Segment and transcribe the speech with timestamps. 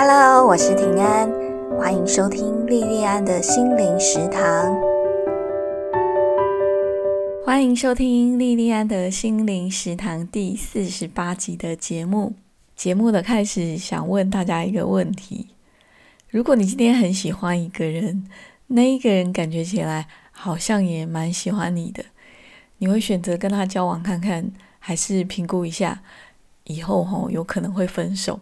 [0.00, 1.28] Hello，我是平安，
[1.76, 4.78] 欢迎收听莉莉安的心灵食堂。
[7.44, 12.34] 欢迎收听莉莉安的心灵食堂第四十八集的节目。
[12.76, 15.48] 节目的开始，想问大家一个问题：
[16.30, 18.28] 如果你今天很喜欢一个人，
[18.68, 22.04] 那一个人感觉起来好像也蛮喜欢你的，
[22.78, 26.02] 你会选择跟他交往看看，还是评估一下
[26.62, 28.38] 以后吼有可能会分手？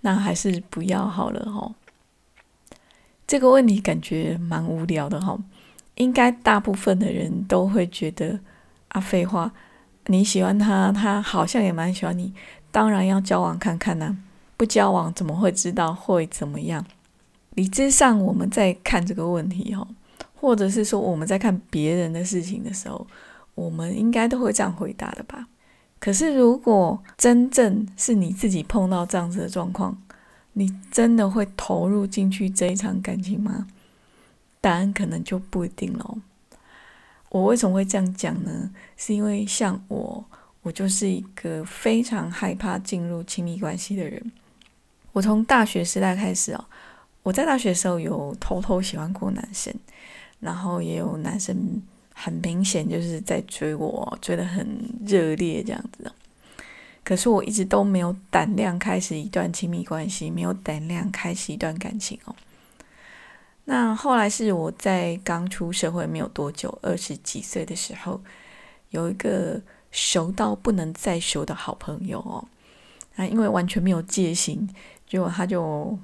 [0.00, 1.74] 那还是不要好了哈。
[3.26, 5.38] 这个问题感觉蛮无聊的哈，
[5.96, 8.40] 应该大部分的人都会觉得
[8.88, 9.52] 啊，废话，
[10.06, 12.32] 你喜欢他，他好像也蛮喜欢你，
[12.70, 14.18] 当然要交往看看呢。
[14.56, 16.84] 不交往怎么会知道会怎么样？
[17.50, 19.86] 理智上我们在看这个问题哈，
[20.34, 23.06] 或者是说我们在看别人的事情的时候，
[23.54, 25.46] 我们应该都会这样回答的吧。
[26.00, 30.00] 可是，如果真正是你自己碰到这样子的状况，
[30.52, 33.66] 你真的会投入进去这一场感情吗？
[34.60, 36.18] 答案可能就不一定喽。
[37.30, 38.70] 我为什么会这样讲呢？
[38.96, 40.24] 是因为像我，
[40.62, 44.32] 我就是一个非常害怕进入亲密关系的人。
[45.12, 46.64] 我从大学时代开始哦，
[47.24, 49.74] 我在大学时候有偷偷喜欢过男生，
[50.38, 51.82] 然后也有男生。
[52.20, 54.66] 很明显就是在追我，追得很
[55.06, 56.10] 热烈这样子。
[57.04, 62.34] 可是我一直都没有胆量开始一段亲密关系，没有胆量开始一段感情哦。
[63.64, 68.20] 那后来是我在刚出社会没有多久，二十几岁的时候，
[68.90, 72.44] 有一个熟到不能再熟的好朋友哦。
[73.14, 74.68] 那因为完全没有戒心，
[75.06, 75.96] 结果他就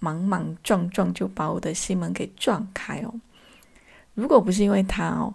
[0.00, 3.14] 莽莽撞撞就把我的心门给撞开哦。
[4.14, 5.32] 如果不是因为他哦。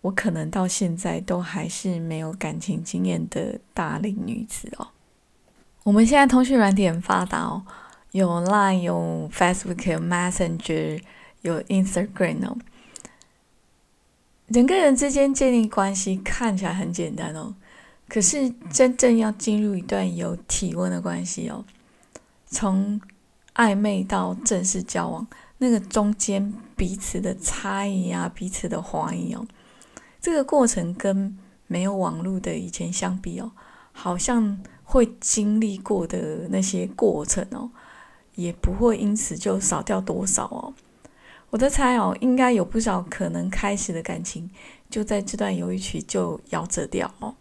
[0.00, 4.88] 我可能到现在都还是没有感情经验的大龄女子哦。
[5.82, 7.62] 我们现在通讯软体很发达哦，
[8.12, 11.02] 有 Line、有 Facebook、有 Messenger、
[11.42, 12.56] 有 Instagram 哦。
[14.48, 17.54] 人跟人之间建立关系看起来很简单哦，
[18.08, 21.64] 可是真正要进入一段有体温的关系哦，
[22.46, 23.00] 从
[23.54, 25.26] 暧昧到正式交往，
[25.58, 29.46] 那个中间彼此的差异啊，彼此的怀疑哦。
[30.30, 31.34] 这个过程跟
[31.68, 33.50] 没有网络的以前相比哦，
[33.92, 37.70] 好像会经历过的那些过程哦，
[38.34, 40.74] 也不会因此就少掉多少哦。
[41.48, 44.50] 我在猜哦，应该有不少可能开始的感情，
[44.90, 47.34] 就在这段犹豫期就夭折掉哦。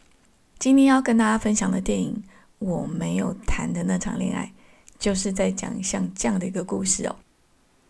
[0.58, 2.24] 今天要跟大家分享的电影
[2.59, 4.46] 《我没有谈的那场恋爱》，
[4.98, 7.18] 就是在讲像这样的一个故事哦。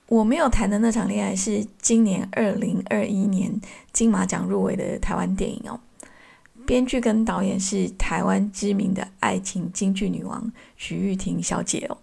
[0.07, 3.59] 我没有谈的那场恋爱是今年二零二一年
[3.91, 5.78] 金马奖入围的台湾电影哦，
[6.66, 11.97] 编剧跟导演是台湾知名的爱情京剧女王徐玉婷小姐哦。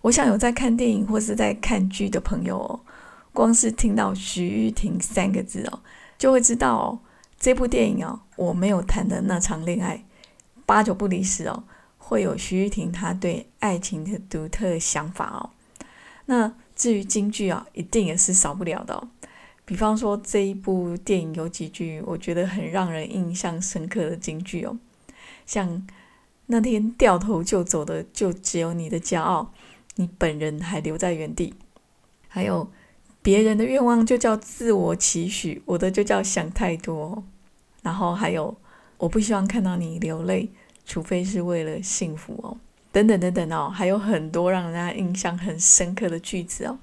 [0.00, 2.80] 我想有在看电影或是在看剧的朋友哦，
[3.32, 5.78] 光是听到徐玉婷三个字哦，
[6.18, 6.98] 就会知道哦，
[7.38, 10.04] 这部电影哦，我没有谈的那场恋爱，
[10.66, 11.62] 八九不离十哦，
[11.98, 15.50] 会有徐玉婷她对爱情的独特想法哦，
[16.26, 16.52] 那。
[16.82, 19.06] 至于京剧啊，一定也是少不了的。
[19.64, 24.76] 比方说这一部电影有几句我觉得很让人印象深刻的京剧哦，
[25.46, 25.86] 像
[26.46, 29.52] 那天掉头就走的就只有你的骄傲，
[29.94, 31.54] 你本人还留在原地。
[32.26, 32.68] 还有
[33.22, 37.22] 别人的愿望就叫自我期许，我的就叫想太多。
[37.82, 38.56] 然后还有
[38.98, 40.50] 我不希望看到你流泪，
[40.84, 42.56] 除非是为了幸福哦。
[42.92, 46.78] 等等等等哦，还有很多让人家印象很深刻的句子哦。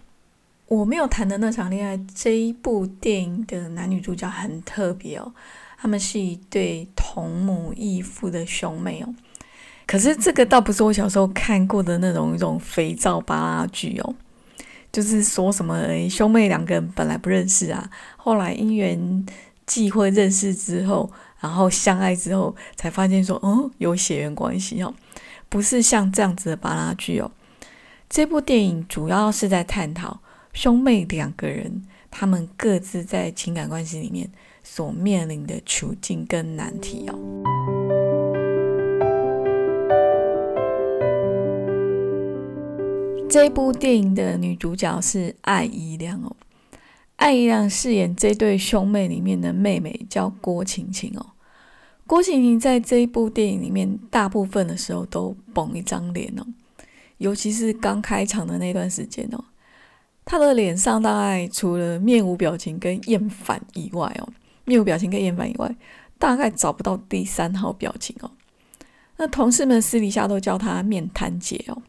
[0.65, 5.31] 我没有谈的那场恋爱这一部电影的男女主角很特别哦，
[5.77, 9.13] 他们是一对同母异父的兄妹哦。
[9.87, 14.13] 可是这个倒不是我小时候看过的那种一种肥皂巴拉剧哦，
[14.91, 19.25] 就是说什么兄妹两个人本来不认识啊，后来因缘
[19.65, 24.93] 际会认识之后，然后相爱之后才发现说，哦，有血缘关系哦。
[25.49, 27.31] 不是像这样子的巴拉剧哦，
[28.07, 30.19] 这部电影主要是在探讨
[30.53, 34.29] 兄妹两个人他们各自在情感关系里面
[34.63, 37.17] 所面临的处境跟难题哦。
[43.27, 46.35] 这部电影的女主角是艾怡良哦，
[47.15, 51.25] 艾怡良饰演这对兄妹里面的妹妹叫郭晴晴哦。
[52.09, 56.43] 郭晴晴在这一部电影里面，大部分的时候都绷一张脸哦，
[57.19, 59.45] 尤其是刚开场的那段时间哦，
[60.25, 64.27] 他的脸上大概除了面无表情跟厌烦以外哦，
[64.65, 65.75] 面无表情跟厌烦以外，
[66.17, 68.31] 大概找不到第三号表情哦。
[69.17, 71.79] 那同事们私底下都叫她面瘫姐哦。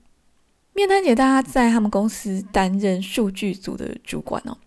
[0.74, 4.58] 面瘫姐大家在他们公司担任数据组的主管哦，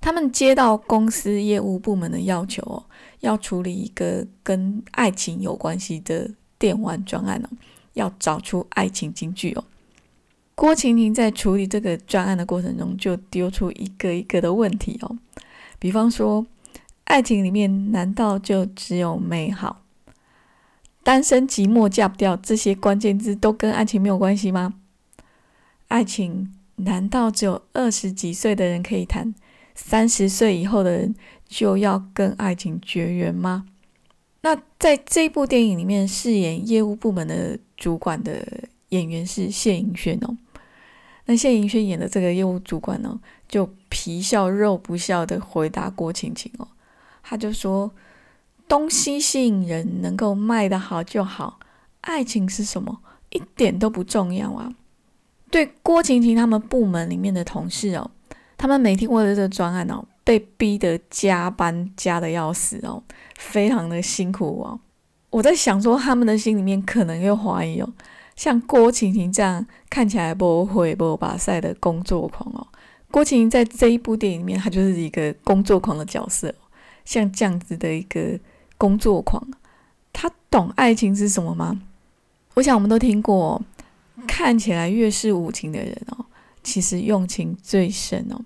[0.00, 2.84] 他们接到公司业务部门的要求哦，
[3.20, 7.48] 要处理一个跟爱情有关系的电玩专案哦，
[7.94, 9.64] 要找出爱情金句哦。
[10.54, 15.16] 郭晴晴在处理这个专案的过程中，就丢出一个一个的问题哦，
[15.78, 16.46] 比方说，
[17.04, 19.82] 爱情里面难道就只有美好？
[21.02, 24.74] 单身寂寞嫁不掉这些关键字都跟爱情没有关系吗？
[25.86, 29.34] 爱情难道只有二十几岁的人可以谈？
[29.80, 31.14] 三十岁以后的人
[31.46, 33.64] 就要跟爱情绝缘吗？
[34.40, 38.44] 那在这部电影里面饰演业务部门的主管的
[38.88, 40.36] 演员是谢盈萱哦。
[41.26, 46.66] 那谢盈萱演的这个业务主管呢，就皮笑肉不笑的回答郭晴晴哦，
[47.22, 47.90] 他就说
[48.66, 51.60] ：“东西吸引人，能够卖得好就好，
[52.00, 52.98] 爱情是什么，
[53.30, 54.74] 一点都不重要啊。”
[55.50, 58.10] 对郭晴晴他们部门里面的同事哦，
[58.58, 63.02] 他们每天为了这个专案哦，被逼得加班加的要死哦，
[63.38, 64.78] 非常的辛苦哦。
[65.30, 67.88] 我在想说，他们的心里面可能又怀疑哦。
[68.36, 72.66] 像郭晴晴这样看起来不会不把赛的工作狂哦，
[73.10, 76.54] 郭晴晴在这一部电影里面，她就是一个工作狂的角色。
[77.04, 78.38] 像这样子的一个
[78.76, 79.42] 工作狂，
[80.12, 81.80] 他懂爱情是什么吗？
[82.52, 83.62] 我想我们都听过，
[84.26, 86.26] 看起来越是无情的人哦，
[86.68, 88.44] 其实用情最深哦。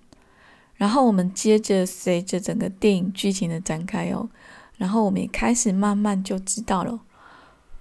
[0.77, 4.29] 然后我们接着随着整个电影剧情的展开哦，
[4.77, 7.01] 然后我们也开始慢慢就知道了。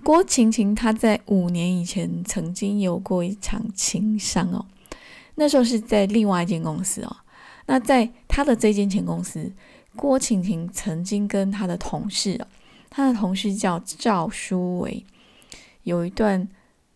[0.03, 4.65] 郭晴晴她在五年以前曾经有过一场情伤哦，
[5.35, 7.17] 那时候是在另外一间公司哦。
[7.67, 9.51] 那在她的这间前公司，
[9.95, 12.47] 郭晴晴曾经跟她的同事哦，
[12.89, 15.05] 她的同事叫赵书伟，
[15.83, 16.47] 有一段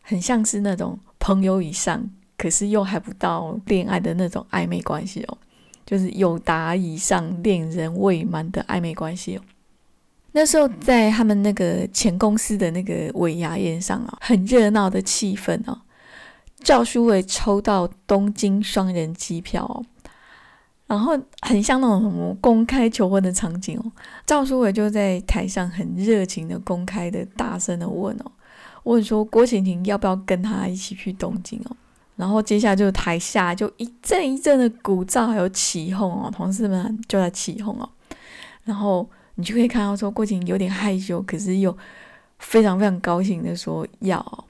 [0.01, 2.09] 很像是那种朋友以上，
[2.45, 5.37] 可是又还不到恋爱的那种暧昧关系哦，
[5.83, 9.41] 就是有达以上恋人未满的暧昧关系哦。
[10.31, 15.81] 那时候在他们那个前公司的那个尾牙宴上啊，很热闹的气氛哦。
[16.59, 19.83] 赵书伟抽到东京双人机票哦，
[20.85, 23.91] 然后很像那种什么公开求婚的场景哦。
[24.23, 28.31] 赵书伟就在台上很热情的、公开的、大声的问哦，
[28.83, 31.75] 问说郭晴婷要不要跟他一起去东京哦。
[32.15, 37.89] 然后接下来就台下就一阵一阵的鼓噪还有起哄哦，同事们就在起哄哦，
[38.63, 39.09] 然后。
[39.37, 41.77] 你就可以看到，说郭晴有点害羞，可是又
[42.39, 44.45] 非常非常高兴的说要。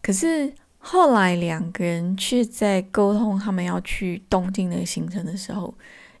[0.00, 5.74] 可是后来两个人却在沟通他们要去东京的行程的时候，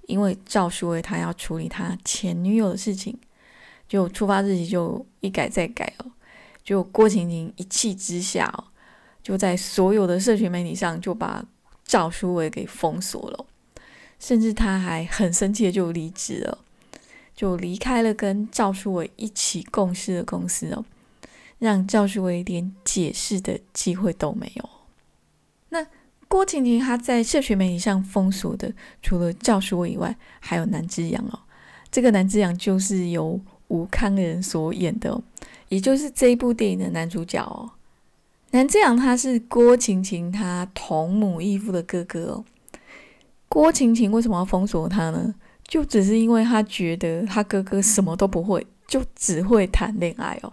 [0.08, 3.16] 因为赵书伟他要处理他前女友的事情，
[3.88, 6.10] 就出发日期就一改再改哦。
[6.64, 8.64] 就郭晴晴一气之下哦，
[9.28, 11.44] 就在所有的社群媒体上就把
[11.84, 13.44] 赵书伟给封锁了，
[14.18, 16.56] 甚至他还很生气的就离职了。
[17.36, 20.82] 就离开了跟赵书伟一起共事的公司哦，
[21.58, 24.70] 让赵书伟连解释的机会都没有。
[25.68, 25.86] 那
[26.26, 28.72] 郭婷婷她在社群媒体上封锁的，
[29.02, 31.38] 除了赵书伟以外，还有南之阳哦。
[31.90, 35.20] 这个南之阳就是由吴康仁所演的，
[35.68, 37.72] 也就是这一部电影的男主角哦。
[38.50, 42.44] 南之阳他是郭晴晴他同母异父的哥哥哦。
[43.48, 45.34] 郭晴晴为什么要封锁他呢？
[45.66, 50.52] 就只是因为他觉得他哥哥什么都不会，就只会谈恋爱哦。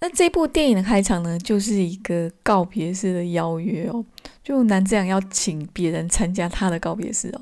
[0.00, 4.04] 那这部电影的开场呢，就是一个告别式的邀约哦。
[4.42, 7.40] 就南志阳要请别人参加他的告别式哦，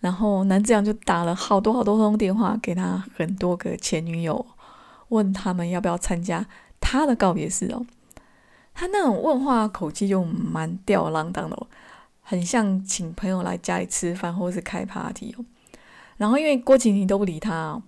[0.00, 4.44] 然后南志阳就打了好多好多通电话给他很多个前女友，
[5.08, 6.46] 问他们要不要参加
[6.80, 7.84] 他的告别式哦。
[8.74, 11.66] 他那种问话口气就蛮吊郎当的，
[12.22, 15.44] 很像请朋友来家里吃饭或是开 party 哦。
[16.16, 17.82] 然后因为郭晴晴都不理他，哦，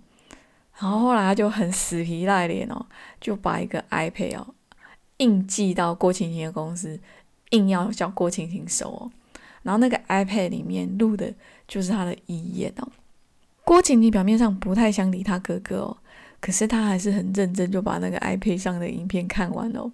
[0.77, 2.85] 然后后来他就很死皮赖脸哦，
[3.19, 4.47] 就把一个 iPad 哦
[5.17, 6.99] 硬寄到郭晴晴的公司，
[7.51, 9.11] 硬要叫郭晴晴收哦。
[9.63, 11.33] 然后那个 iPad 里面录的
[11.67, 12.87] 就是他的遗言哦。
[13.63, 15.97] 郭晴婷表面上不太想理他哥哥哦，
[16.39, 19.89] 可是他还是很认真，就把那个 iPad 上的影片看完了，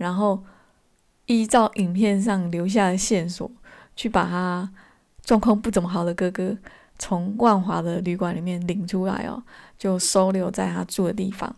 [0.00, 0.42] 然后
[1.26, 3.50] 依照影片上留下的线索，
[3.94, 4.72] 去把他
[5.22, 6.56] 状况不怎么好的哥哥。
[6.98, 9.42] 从万华的旅馆里面领出来哦，
[9.78, 11.54] 就收留在他住的地方，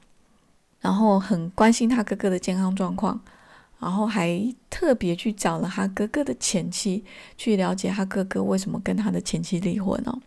[0.80, 3.20] 然后很关心他哥哥的健康状况，
[3.78, 7.04] 然后还特别去找了他哥哥的前妻，
[7.36, 10.20] 去了解他哥哥为什么跟他的前妻离婚哦。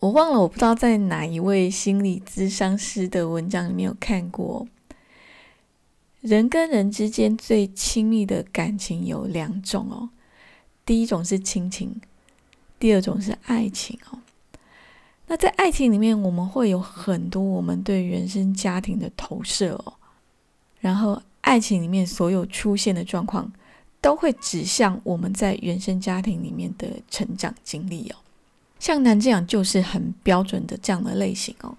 [0.00, 4.66] 我忘了，我不知道在哪一位心理咨商师的文章里面有看过，
[6.26, 10.08] 人跟人之间最亲密的感情有两种哦，
[10.84, 12.00] 第一种是亲情，
[12.80, 14.18] 第二种是爱情哦。
[15.28, 19.94] 那在爱情里面，我们会有很多我们对原生家庭的投射哦，
[20.80, 23.52] 然后爱情里面所有出现的状况，
[24.00, 28.16] 都会指向我们在原生家庭里面的成长经历哦。
[28.80, 31.76] 像南这样就是很标准的这样的类型哦。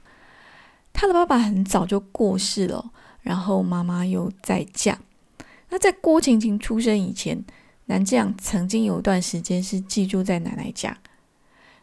[0.94, 2.92] 他的爸爸很早就过世了，
[3.28, 4.98] 然后妈妈又再嫁。
[5.68, 7.44] 那在郭晴晴出生以前，
[7.88, 10.98] 南这样曾经有一段时间是寄住在奶奶家。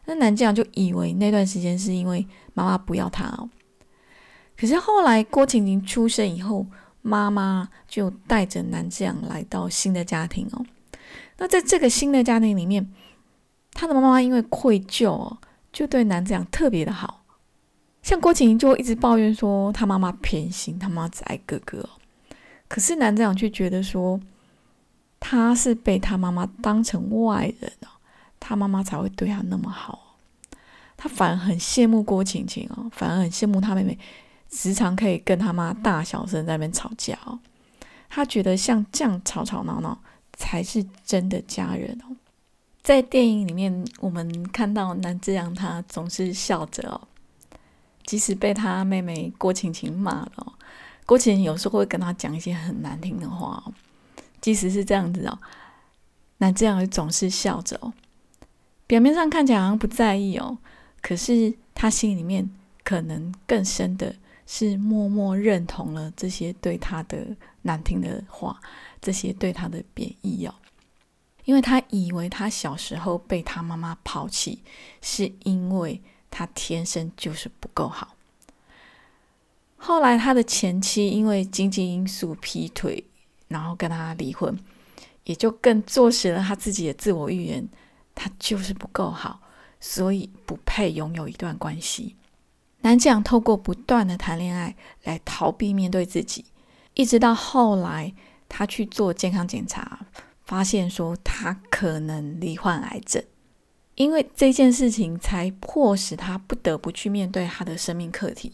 [0.06, 3.50] 那南这样就以为那段时间是因为妈妈不要他哦。
[4.56, 6.64] 可是后来郭晴晴出生以后，
[7.02, 10.64] 妈妈就带着南这样来到新的家庭哦。
[11.36, 12.90] 那在这个新的家庭里面，
[13.72, 15.36] 他的妈妈因为愧疚哦，
[15.70, 17.24] 就对南这样特别的好。
[18.04, 21.88] 像郭晴晴就一直抱怨说他妈妈偏心，他妈只爱哥哥。
[22.68, 24.20] 可是南这样却觉得说
[25.18, 27.88] 他是被他妈妈当成外人哦。
[28.38, 30.16] 他妈妈才会对他那么好，
[30.99, 33.99] 他反而很羡慕郭晴晴哦，反而很羡慕他妹妹，
[34.52, 37.38] 时常可以跟他妈大小声在那边吵架哦。
[38.11, 39.99] 他觉得像这样吵吵闹闹
[40.34, 42.14] 才是真的家人哦。
[42.82, 47.00] 在电影里面，我们看到南志阳他总是笑着哦，
[48.04, 50.52] 即使被他妹妹郭晴晴骂了，
[51.06, 53.62] 郭晴晴有时候会跟他讲一些很难听的话。
[54.40, 55.38] 即使是这样子哦，
[56.37, 57.92] 南志阳总是笑着哦。
[58.87, 60.58] 表面上看起来好像不在意哦，
[61.00, 62.50] 可是他心里面
[62.82, 64.14] 可能更深的
[64.46, 67.26] 是默默认同了这些对他的
[67.62, 68.61] 难听的话，
[69.00, 70.54] 这些对他的贬义哦。
[71.46, 74.62] 因为他以为他小时候被他妈妈抛弃，
[75.00, 76.00] 是因为
[76.37, 78.17] 他天生就是不够好。
[79.76, 83.05] 后来他的前妻因为经济因素劈腿，
[83.47, 84.59] 然后跟他离婚，
[85.23, 87.69] 也就更坐实了他自己的自我预言。
[88.17, 89.41] 他就是不够好，
[89.79, 92.17] 所以不配拥有一段关系。
[92.81, 96.45] 南讲透过不断的谈恋爱来逃避面对自己，
[96.95, 98.14] 一直到后来
[98.49, 100.07] 他去做健康检查，
[100.45, 103.25] 发现说他可能罹患癌症，
[103.94, 108.52] 因为这件事情才迫使他不得不去面对他的生命课题。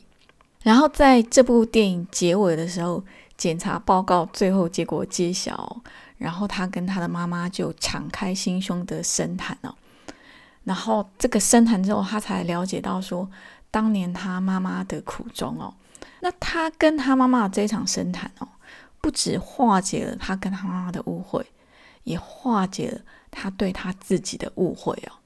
[0.62, 3.02] 然后在这部电影结尾的时候，
[3.36, 5.80] 检查报告最后结果揭晓。
[6.18, 9.74] 然后他跟他的妈妈就敞开心胸的深谈哦，
[10.64, 13.26] 然后这个深谈之后，他才了解到说
[13.70, 15.72] 当年他妈妈的苦衷哦。
[16.20, 18.46] 那他跟他妈妈这场深谈哦，
[19.00, 21.46] 不止化解了他跟他妈妈的误会，
[22.04, 25.16] 也化解了他对他自己的误会哦。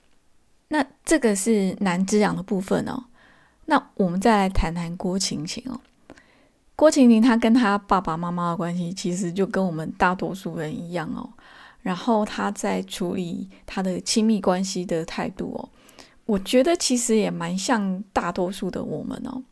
[0.75, 3.05] 那这个是男之养的部分哦。
[3.67, 5.81] 那我们再来谈谈郭晴晴哦。
[6.75, 11.31] 郭晴晴她跟她爸爸妈妈的关系，其实就跟我们大多数人一样哦。
[11.83, 15.69] 然后她在处理她的亲密关系的态度哦，
[16.27, 19.45] 我觉得其实也蛮像大多数的我们哦。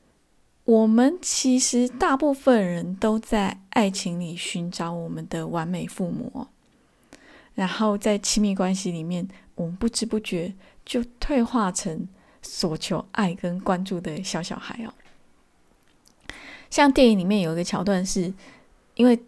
[0.64, 6.48] 我们其实大部分人都在爱情里寻找我们的完美父母，哦
[7.54, 12.08] 然后在亲密关系里面，我们不知不觉就退化成
[12.42, 14.92] 所求爱跟关注的小小孩哦。
[16.70, 18.32] 像电影里面有一个桥段，是
[18.94, 19.18] 因为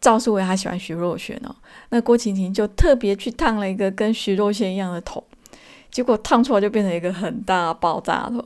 [0.00, 1.54] 赵书伟他喜欢徐若瑄哦，
[1.88, 5.22] 那郭晴晴就特别去烫了一个跟徐若瑄一样的头，
[5.90, 8.44] 结果烫出来就变成一个很大爆炸头。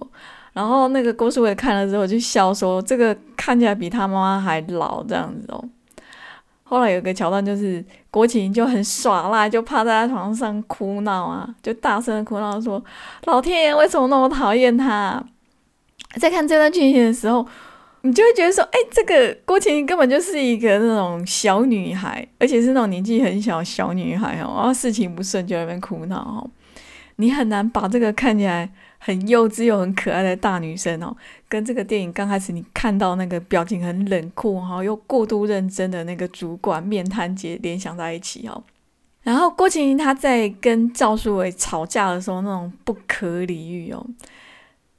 [0.53, 5.69] 然后那个郭书伟看了之后就笑说：“这个看起来比他妈妈还老这样子哦。”
[6.75, 12.83] 后来有个桥段就是郭麒麟就很耍赖，就趴在他床上哭闹啊，就大声的哭闹说
[13.27, 15.23] ：“老天爷为什么那么讨厌他？”
[16.21, 17.47] 在看这段剧情的时候。
[18.07, 26.51] 你就会觉得说，哎，这个郭麒麟根本就是一个那种小女孩，而且是那种年纪很小小女孩哦，然后事情不顺就在那边哭闹哦。
[27.17, 31.17] 你很难把这个看起来很幼稚又很可爱的大女生哦，
[31.55, 38.61] 跟这个电影刚开始你看到那个表情很冷酷哈又过度认真的那个主管面瘫姐联想在一起哦。
[39.23, 44.05] 然后郭麒麟他在跟赵书伟吵架的时候那种不可理喻哦。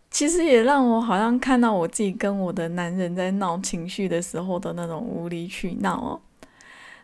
[0.10, 6.22] 其实也让我好像看到我自己跟我的男人在闹情绪的时候的那种无理取闹哦。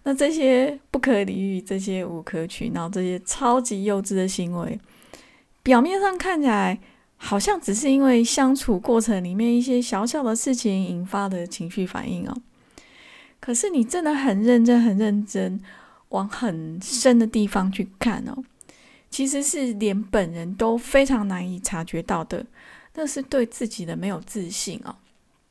[0.04, 4.80] 那这些不可理喻、这些无可取闹、这些超级幼稚的行为，
[5.62, 6.80] 表面上看起来
[7.24, 12.36] 好像只是因为相处过程里面一些小小的事情引发的情绪反应哦。
[13.40, 15.62] 可是你真的很认真、很认真
[16.10, 18.44] 往很深的地方去看哦，
[19.12, 22.44] 其实是连本人都非常难以察觉到的。
[22.96, 24.96] 那是对自己的没有自信哦，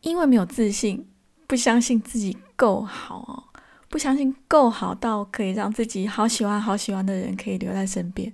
[0.01, 1.07] 因为没有自信，
[1.47, 8.33] 不相信自己够好哦，不相信够好到可以让自己好喜欢、好喜欢的人可以留在身边，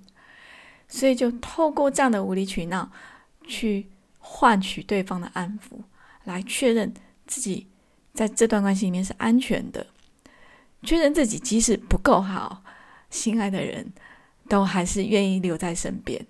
[0.87, 2.91] 所以就透过这样的无理取闹
[3.47, 3.89] 去
[4.19, 5.79] 换取对方的安抚，
[6.25, 6.93] 来确认
[7.25, 7.67] 自己
[8.13, 9.87] 在这段关系里面是安全的，
[10.83, 12.63] 确认自己即使不够好，
[13.09, 13.93] 心爱的人
[14.49, 16.25] 都还是愿意留在身边。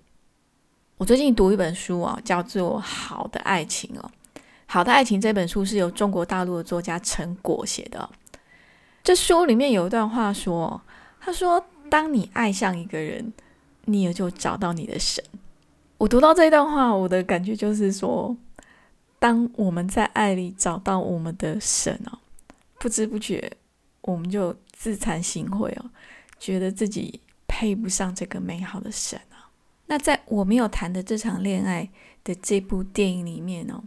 [0.96, 4.10] 我最近读一本书啊，叫做《好的爱情》哦，
[4.66, 8.08] 《好的爱情》这本书是由中国大陆的作家陈果写的。
[9.04, 10.82] 这书里面有一段话说
[11.20, 13.32] ：“他说，当你爱上一个人，
[13.84, 15.24] 你也就找到你的神。”
[15.98, 18.36] 我读到这一段话，我的感觉就是说，
[19.18, 22.18] 当我们在爱里找到我们的神哦，
[22.78, 23.52] 不知不觉
[24.02, 25.90] 我们就自惭形秽哦，
[26.38, 29.50] 觉得自己配不上这个美好的神啊。
[29.86, 31.90] 那在我没有谈的这场恋爱
[32.22, 33.82] 的这部电影里面哦，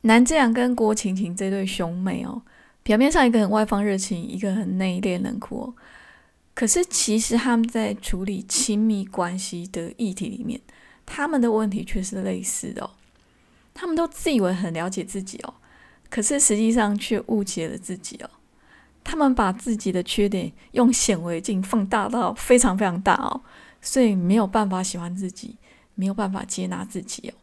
[0.00, 2.40] 南志阳跟郭晴晴这对兄妹哦，
[2.82, 5.74] 表面上一个很外放热情，一个很内敛冷酷哦，
[6.54, 10.58] 可是其实他们在处理亲密关系的议题里面，
[11.12, 12.88] 他们的问题却是类似的。
[13.74, 15.54] 他们都自以为很了解自己哦，
[16.08, 18.30] 可是实际上却误解了自己哦。
[19.02, 23.42] 他们把自己的缺点用显微镜放大到非常非常大哦。
[23.82, 25.56] 所以没有办法喜欢自己，
[25.96, 27.34] 没有办法接纳自己哦。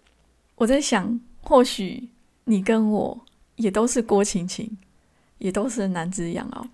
[0.55, 2.07] 我在想，或许
[2.45, 3.25] 你跟我
[3.57, 4.77] 也都是郭晴晴，
[5.39, 6.69] 也都是男子样哦。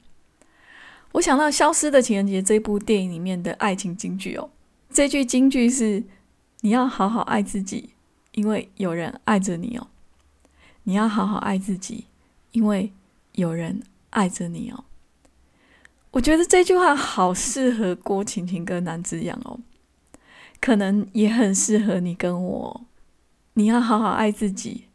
[1.14, 4.50] 我想到《消失的情人节》这部电影里面的爱情金句哦，
[4.92, 6.04] 这句金句是：
[6.64, 7.90] 你要好好爱自己，
[8.32, 9.88] 因为有人爱着你哦。
[10.84, 12.06] 你要好好爱自己，
[12.52, 12.94] 因为
[13.34, 14.86] 有人爱着你哦。
[16.12, 19.60] 我觉得这句话好适合郭晴晴跟南子阳哦，
[20.62, 22.86] 可能也很适合你跟我。
[23.56, 24.86] 你要好好爱自己，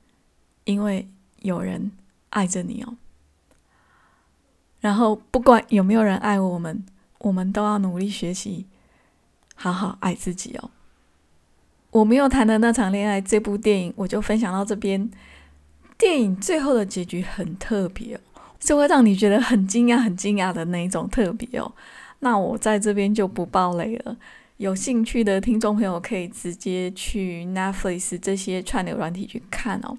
[0.65, 1.07] 因为
[1.43, 1.93] 有人
[2.31, 2.97] 爱着你哦。
[4.81, 6.87] 然后不管有没有人爱我们，
[7.19, 8.65] 我们都要努力学习，
[9.55, 10.71] 好好爱自己哦。
[11.99, 15.11] 我没有谈的那场恋爱这部电影，我就分享到这边。
[15.99, 18.21] 电影最后的结局很特别哦。
[18.61, 21.73] 是会让你觉得很惊讶、很惊讶的那一种特别哦。
[22.21, 24.17] 那我在这边就不爆雷了。
[24.59, 29.99] 有兴趣的听众朋友可以直接去 Netflix 这些串流软体去看哦。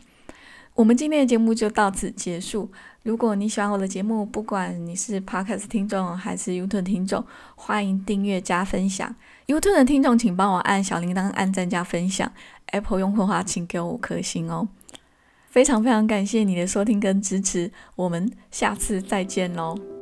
[0.76, 2.72] 我们今天的节目就到此结束。
[3.04, 9.14] 如果你喜欢我的节目，不管你是 Podcast 听众还是 YouTube 听众，欢迎订阅加分享。
[9.50, 12.32] YouTube 的听众请帮我按小铃铛、按赞加分享。
[12.68, 14.68] Apple 用户的话，请给我五颗星哦。
[15.50, 19.99] 非常非常感谢你的收听跟支持，我们下次再见喽。